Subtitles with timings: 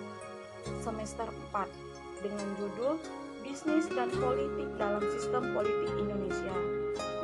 [0.87, 1.67] semester 4
[2.23, 3.03] dengan judul
[3.43, 6.55] Bisnis dan Politik dalam Sistem Politik Indonesia.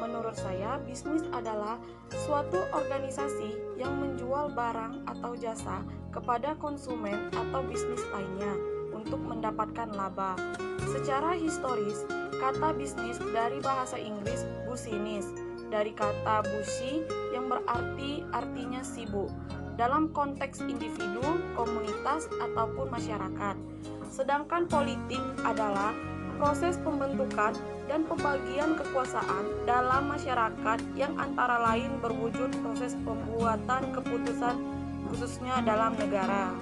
[0.02, 1.78] Menurut saya, bisnis adalah
[2.26, 8.71] suatu organisasi yang menjual barang atau jasa kepada konsumen atau bisnis lainnya
[9.02, 10.38] untuk mendapatkan laba.
[10.86, 12.06] Secara historis,
[12.38, 15.26] kata bisnis dari bahasa Inggris business
[15.72, 17.00] dari kata busi
[17.32, 19.32] yang berarti artinya sibuk
[19.80, 21.24] dalam konteks individu,
[21.56, 23.56] komunitas, ataupun masyarakat.
[24.12, 25.96] Sedangkan politik adalah
[26.36, 27.56] proses pembentukan
[27.88, 34.56] dan pembagian kekuasaan dalam masyarakat yang antara lain berwujud proses pembuatan keputusan
[35.08, 36.52] khususnya dalam negara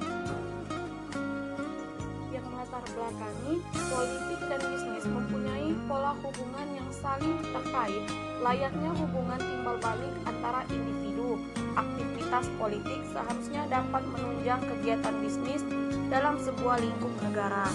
[3.91, 8.07] politik dan bisnis mempunyai pola hubungan yang saling terkait
[8.39, 11.43] layaknya hubungan timbal balik antara individu.
[11.75, 15.63] Aktivitas politik seharusnya dapat menunjang kegiatan bisnis
[16.07, 17.67] dalam sebuah lingkup negara.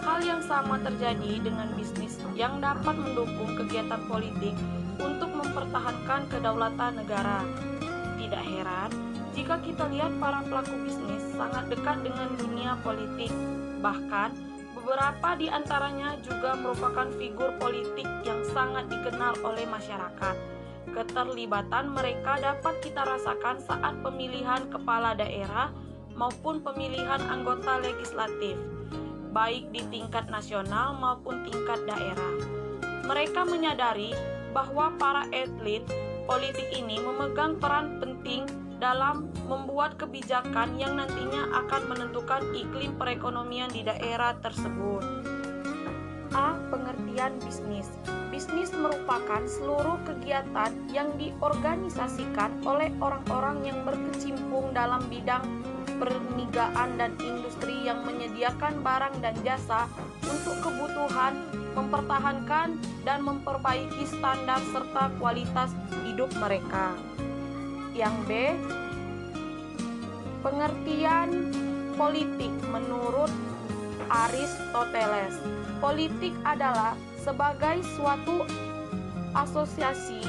[0.00, 4.56] Hal yang sama terjadi dengan bisnis yang dapat mendukung kegiatan politik
[4.96, 7.44] untuk mempertahankan kedaulatan negara.
[8.16, 8.90] Tidak heran
[9.36, 13.32] jika kita lihat para pelaku bisnis sangat dekat dengan dunia politik
[13.80, 14.30] Bahkan,
[14.90, 20.34] beberapa di antaranya juga merupakan figur politik yang sangat dikenal oleh masyarakat.
[20.90, 25.70] Keterlibatan mereka dapat kita rasakan saat pemilihan kepala daerah
[26.18, 28.58] maupun pemilihan anggota legislatif,
[29.30, 32.34] baik di tingkat nasional maupun tingkat daerah.
[33.06, 34.10] Mereka menyadari
[34.50, 35.86] bahwa para elit
[36.26, 38.42] politik ini memegang peran penting
[38.80, 45.04] dalam membuat kebijakan yang nantinya akan menentukan iklim perekonomian di daerah tersebut.
[46.32, 46.56] A.
[46.72, 47.92] Pengertian bisnis.
[48.30, 55.42] Bisnis merupakan seluruh kegiatan yang diorganisasikan oleh orang-orang yang berkecimpung dalam bidang
[56.00, 59.84] perniagaan dan industri yang menyediakan barang dan jasa
[60.24, 61.36] untuk kebutuhan,
[61.76, 65.72] mempertahankan, dan memperbaiki standar serta kualitas
[66.04, 66.96] hidup mereka.
[67.90, 68.30] Yang B,
[70.46, 71.50] pengertian
[71.98, 73.30] politik menurut
[74.10, 75.36] Aristoteles.
[75.82, 78.46] Politik adalah sebagai suatu
[79.34, 80.22] asosiasi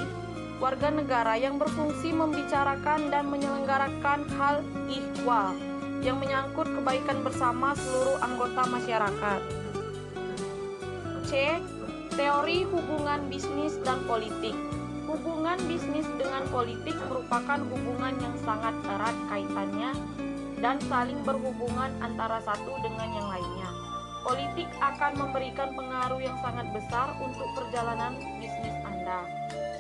[0.62, 5.58] warga negara yang berfungsi membicarakan dan menyelenggarakan hal ihwal
[6.06, 9.42] yang menyangkut kebaikan bersama seluruh anggota masyarakat.
[11.26, 11.62] C.
[12.14, 14.54] Teori hubungan bisnis dan politik
[15.12, 19.92] Hubungan bisnis dengan politik merupakan hubungan yang sangat erat kaitannya
[20.64, 23.70] dan saling berhubungan antara satu dengan yang lainnya.
[24.24, 29.28] Politik akan memberikan pengaruh yang sangat besar untuk perjalanan bisnis Anda.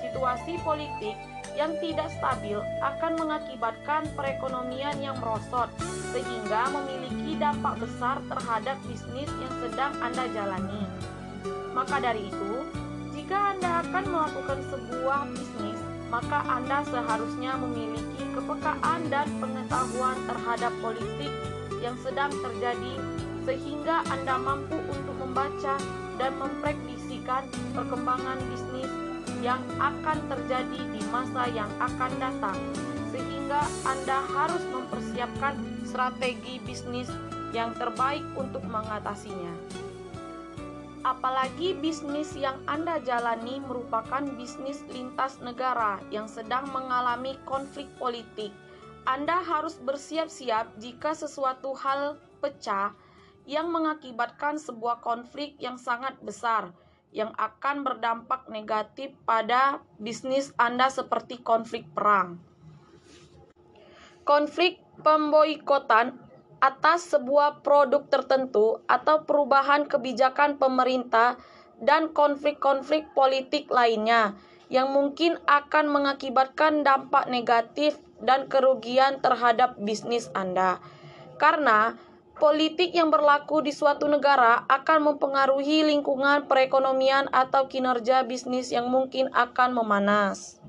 [0.03, 1.15] Situasi politik
[1.55, 5.71] yang tidak stabil akan mengakibatkan perekonomian yang merosot,
[6.11, 10.83] sehingga memiliki dampak besar terhadap bisnis yang sedang Anda jalani.
[11.71, 12.80] Maka dari itu,
[13.31, 15.79] jika Anda akan melakukan sebuah bisnis,
[16.11, 21.31] maka Anda seharusnya memiliki kepekaan dan pengetahuan terhadap politik
[21.79, 22.91] yang sedang terjadi
[23.47, 25.79] sehingga Anda mampu untuk membaca
[26.19, 28.91] dan memprediksikan perkembangan bisnis
[29.39, 32.59] yang akan terjadi di masa yang akan datang
[33.15, 35.55] sehingga Anda harus mempersiapkan
[35.87, 37.07] strategi bisnis
[37.55, 39.55] yang terbaik untuk mengatasinya.
[41.01, 48.53] Apalagi bisnis yang Anda jalani merupakan bisnis lintas negara yang sedang mengalami konflik politik.
[49.09, 52.93] Anda harus bersiap-siap jika sesuatu hal pecah
[53.49, 56.69] yang mengakibatkan sebuah konflik yang sangat besar
[57.09, 62.37] yang akan berdampak negatif pada bisnis Anda seperti konflik perang.
[64.21, 66.15] Konflik pemboikotan
[66.61, 71.41] atas sebuah produk tertentu atau perubahan kebijakan pemerintah
[71.81, 74.37] dan konflik-konflik politik lainnya
[74.69, 80.79] yang mungkin akan mengakibatkan dampak negatif dan kerugian terhadap bisnis Anda.
[81.41, 81.97] Karena
[82.37, 89.27] politik yang berlaku di suatu negara akan mempengaruhi lingkungan perekonomian atau kinerja bisnis yang mungkin
[89.33, 90.61] akan memanas.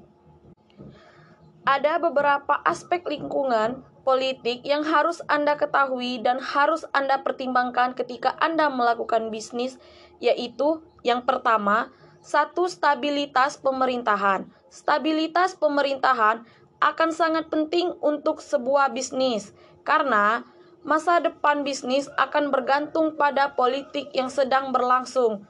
[1.62, 8.68] Ada beberapa aspek lingkungan politik yang harus Anda ketahui dan harus Anda pertimbangkan ketika Anda
[8.68, 9.78] melakukan bisnis,
[10.18, 11.90] yaitu yang pertama,
[12.22, 14.46] satu stabilitas pemerintahan.
[14.70, 16.46] Stabilitas pemerintahan
[16.82, 20.46] akan sangat penting untuk sebuah bisnis karena
[20.82, 25.46] Masa depan bisnis akan bergantung pada politik yang sedang berlangsung.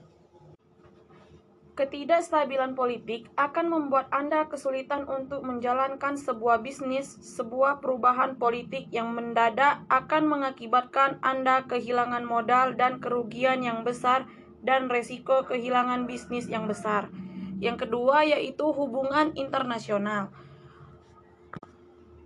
[1.72, 7.16] Ketidakstabilan politik akan membuat Anda kesulitan untuk menjalankan sebuah bisnis.
[7.24, 14.28] Sebuah perubahan politik yang mendadak akan mengakibatkan Anda kehilangan modal dan kerugian yang besar
[14.60, 17.08] dan resiko kehilangan bisnis yang besar.
[17.56, 20.28] Yang kedua yaitu hubungan internasional.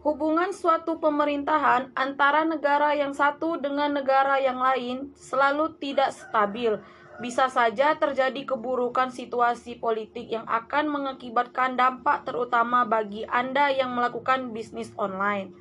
[0.03, 6.83] Hubungan suatu pemerintahan antara negara yang satu dengan negara yang lain selalu tidak stabil.
[7.17, 14.53] Bisa saja terjadi keburukan situasi politik yang akan mengakibatkan dampak terutama bagi Anda yang melakukan
[14.53, 15.57] bisnis online.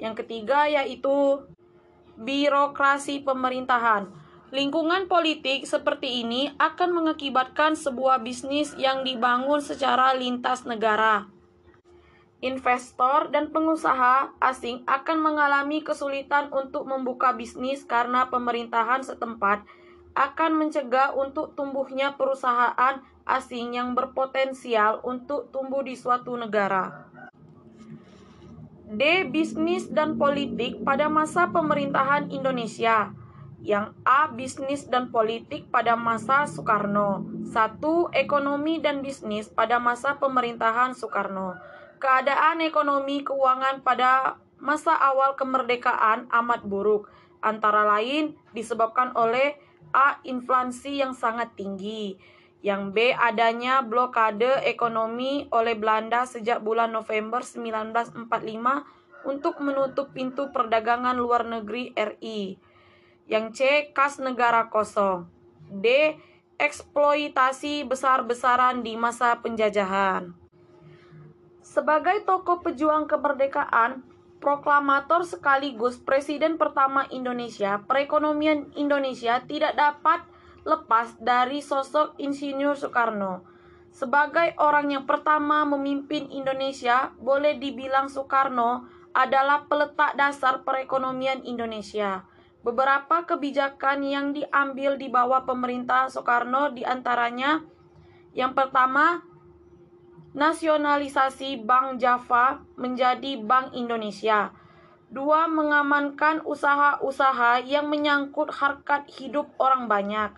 [0.00, 1.44] Yang ketiga yaitu
[2.16, 4.08] birokrasi pemerintahan.
[4.50, 11.28] Lingkungan politik seperti ini akan mengakibatkan sebuah bisnis yang dibangun secara lintas negara
[12.40, 19.64] investor dan pengusaha asing akan mengalami kesulitan untuk membuka bisnis karena pemerintahan setempat
[20.14, 27.06] akan mencegah untuk tumbuhnya perusahaan asing yang berpotensial untuk tumbuh di suatu negara.
[28.90, 29.22] D.
[29.30, 33.14] Bisnis dan politik pada masa pemerintahan Indonesia.
[33.62, 34.26] Yang A.
[34.34, 37.22] Bisnis dan politik pada masa Soekarno.
[37.46, 37.78] 1.
[38.18, 41.54] Ekonomi dan bisnis pada masa pemerintahan Soekarno.
[42.02, 47.12] Keadaan ekonomi keuangan pada masa awal kemerdekaan amat buruk,
[47.44, 49.54] antara lain disebabkan oleh
[49.90, 50.22] A.
[50.26, 52.14] Inflasi yang sangat tinggi,
[52.60, 53.10] yang B.
[53.14, 58.20] Adanya blokade ekonomi oleh Belanda sejak bulan November 1945
[59.24, 62.56] untuk menutup pintu perdagangan luar negeri RI.
[63.28, 63.58] Yang C.
[63.94, 65.28] Kas negara kosong.
[65.70, 66.16] D.
[66.60, 70.36] Eksploitasi besar-besaran di masa penjajahan.
[71.64, 74.04] Sebagai tokoh pejuang kemerdekaan,
[74.40, 80.24] proklamator sekaligus presiden pertama Indonesia, perekonomian Indonesia tidak dapat
[80.64, 83.44] lepas dari sosok Insinyur Soekarno.
[83.92, 92.24] Sebagai orang yang pertama memimpin Indonesia, boleh dibilang Soekarno adalah peletak dasar perekonomian Indonesia.
[92.60, 97.64] Beberapa kebijakan yang diambil di bawah pemerintah Soekarno di antaranya
[98.36, 99.24] yang pertama
[100.30, 104.54] nasionalisasi Bank Java menjadi Bank Indonesia.
[105.10, 110.30] Dua, mengamankan usaha-usaha yang menyangkut harkat hidup orang banyak.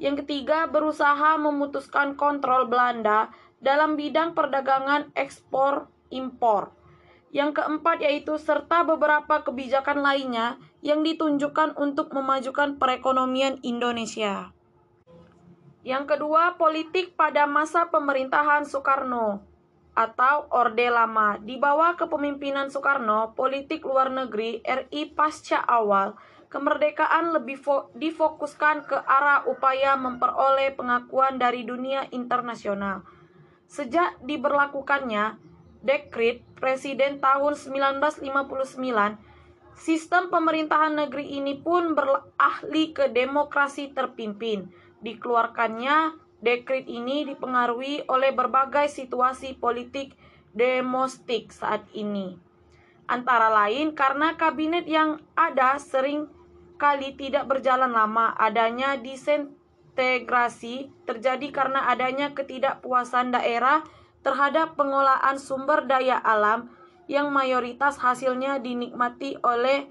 [0.00, 3.28] Yang ketiga, berusaha memutuskan kontrol Belanda
[3.60, 6.72] dalam bidang perdagangan ekspor impor.
[7.28, 14.56] Yang keempat yaitu serta beberapa kebijakan lainnya yang ditunjukkan untuk memajukan perekonomian Indonesia.
[15.88, 19.40] Yang kedua, politik pada masa pemerintahan Soekarno
[19.96, 21.40] atau Orde Lama.
[21.40, 26.12] Di bawah kepemimpinan Soekarno, politik luar negeri RI pasca awal
[26.52, 27.56] kemerdekaan lebih
[27.96, 33.08] difokuskan ke arah upaya memperoleh pengakuan dari dunia internasional.
[33.64, 35.40] Sejak diberlakukannya
[35.80, 38.76] Dekrit Presiden tahun 1959,
[39.72, 44.68] sistem pemerintahan negeri ini pun berahli ke demokrasi terpimpin
[45.02, 50.14] Dikeluarkannya dekrit ini dipengaruhi oleh berbagai situasi politik
[50.54, 52.38] demostik saat ini.
[53.08, 56.28] Antara lain karena kabinet yang ada sering
[56.76, 63.82] kali tidak berjalan lama, adanya disintegrasi terjadi karena adanya ketidakpuasan daerah
[64.22, 66.68] terhadap pengolahan sumber daya alam
[67.08, 69.88] yang mayoritas hasilnya dinikmati oleh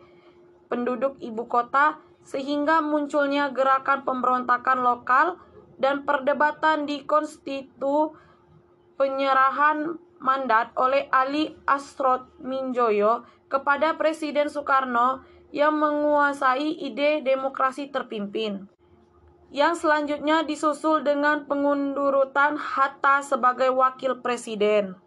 [0.69, 5.39] penduduk ibu kota sehingga munculnya gerakan pemberontakan lokal
[5.79, 8.11] dan perdebatan di konstitu
[8.99, 15.23] penyerahan mandat oleh Ali Asrot Minjoyo kepada Presiden Soekarno
[15.55, 18.67] yang menguasai ide demokrasi terpimpin.
[19.47, 24.99] Yang selanjutnya disusul dengan pengundurutan Hatta sebagai wakil presiden.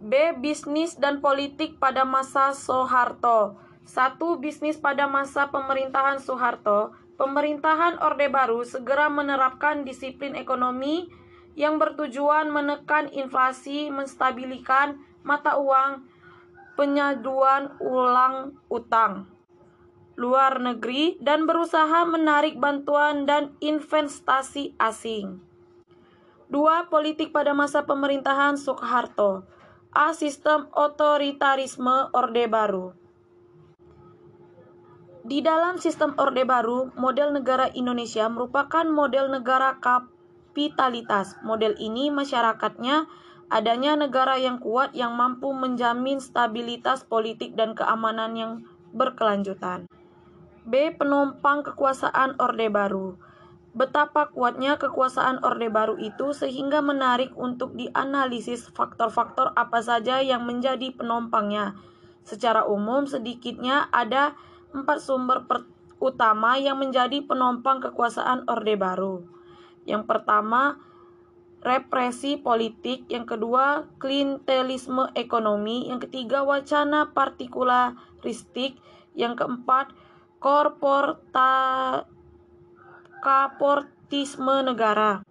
[0.00, 0.32] B.
[0.40, 8.60] Bisnis dan politik pada masa Soeharto satu, bisnis pada masa pemerintahan Soeharto, pemerintahan Orde Baru
[8.68, 11.08] segera menerapkan disiplin ekonomi
[11.56, 16.04] yang bertujuan menekan inflasi, menstabilkan mata uang,
[16.76, 19.38] penyaduan ulang utang
[20.18, 25.38] luar negeri, dan berusaha menarik bantuan dan investasi asing.
[26.50, 29.46] Dua, politik pada masa pemerintahan Soeharto.
[29.94, 30.10] A.
[30.12, 32.98] Sistem otoritarisme Orde Baru.
[35.28, 41.36] Di dalam sistem Orde Baru, model negara Indonesia merupakan model negara kapitalitas.
[41.44, 43.04] Model ini masyarakatnya
[43.52, 48.52] adanya negara yang kuat yang mampu menjamin stabilitas politik dan keamanan yang
[48.96, 49.84] berkelanjutan.
[50.64, 50.96] B.
[50.96, 53.20] Penompang kekuasaan Orde Baru.
[53.76, 60.88] Betapa kuatnya kekuasaan Orde Baru itu sehingga menarik untuk dianalisis faktor-faktor apa saja yang menjadi
[60.96, 61.76] penompangnya.
[62.24, 64.32] Secara umum, sedikitnya ada
[64.72, 65.44] empat sumber
[65.98, 69.26] utama yang menjadi penompang kekuasaan Orde Baru.
[69.88, 70.78] Yang pertama,
[71.64, 78.78] represi politik, yang kedua, klientelisme ekonomi, yang ketiga, wacana partikularistik,
[79.18, 79.90] yang keempat,
[80.38, 81.50] korporta
[83.18, 85.26] kaportisme negara.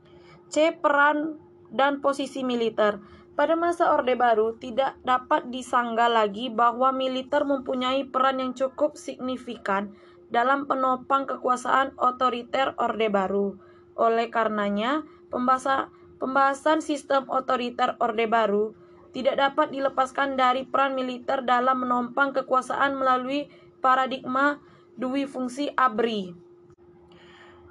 [0.51, 0.75] C.
[0.75, 1.39] Peran
[1.71, 2.99] dan posisi militer.
[3.37, 9.93] Pada masa Orde Baru, tidak dapat disangga lagi bahwa militer mempunyai peran yang cukup signifikan
[10.33, 13.61] dalam penopang kekuasaan otoriter Orde Baru.
[13.93, 18.73] Oleh karenanya, pembahasan, pembahasan sistem otoriter Orde Baru
[19.13, 23.53] tidak dapat dilepaskan dari peran militer dalam menopang kekuasaan melalui
[23.85, 24.57] paradigma
[24.97, 26.46] Dwi fungsi ABRI.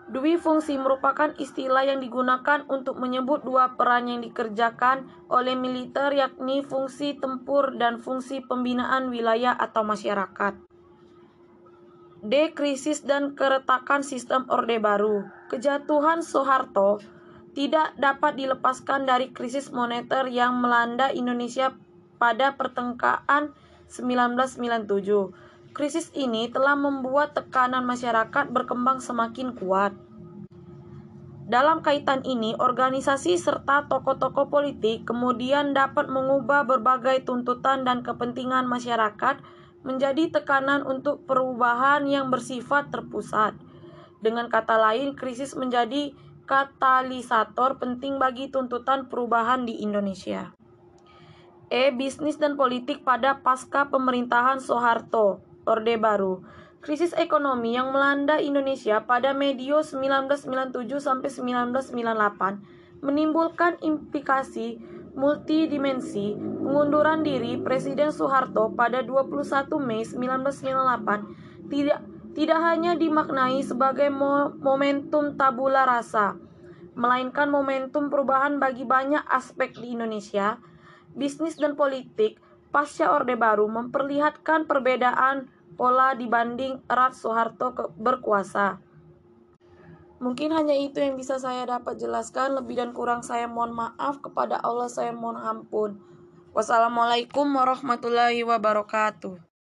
[0.06, 6.62] Dwi fungsi merupakan istilah yang digunakan untuk menyebut dua peran yang dikerjakan oleh militer yakni
[6.62, 10.62] fungsi tempur dan fungsi pembinaan wilayah atau masyarakat.
[12.22, 12.54] D.
[12.54, 15.26] Krisis dan keretakan sistem Orde Baru.
[15.50, 17.02] Kejatuhan Soeharto
[17.58, 21.74] tidak dapat dilepaskan dari krisis moneter yang melanda Indonesia
[22.22, 23.50] pada pertengahan
[23.90, 25.45] 1997
[25.76, 29.92] Krisis ini telah membuat tekanan masyarakat berkembang semakin kuat.
[31.44, 39.36] Dalam kaitan ini, organisasi serta tokoh-tokoh politik kemudian dapat mengubah berbagai tuntutan dan kepentingan masyarakat
[39.84, 43.52] menjadi tekanan untuk perubahan yang bersifat terpusat.
[44.24, 46.16] Dengan kata lain, krisis menjadi
[46.48, 50.56] katalisator penting bagi tuntutan perubahan di Indonesia.
[51.68, 51.92] E.
[51.92, 56.46] Bisnis dan politik pada pasca pemerintahan Soeharto Orde Baru.
[56.80, 64.78] Krisis ekonomi yang melanda Indonesia pada medio 1997 sampai 1998 menimbulkan implikasi
[65.18, 72.00] multidimensi pengunduran diri Presiden Soeharto pada 21 Mei 1998 tidak
[72.36, 76.36] tidak hanya dimaknai sebagai mo momentum tabula rasa,
[76.92, 80.60] melainkan momentum perubahan bagi banyak aspek di Indonesia,
[81.16, 82.36] bisnis dan politik
[82.68, 88.80] pasca Orde Baru memperlihatkan perbedaan pola dibanding erat Soeharto ke berkuasa.
[90.16, 92.56] Mungkin hanya itu yang bisa saya dapat jelaskan.
[92.56, 96.00] Lebih dan kurang saya mohon maaf kepada Allah saya mohon ampun.
[96.56, 99.55] Wassalamualaikum warahmatullahi wabarakatuh.